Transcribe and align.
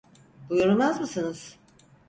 Buyurmaz 0.49 0.99
mısınız? 1.01 1.57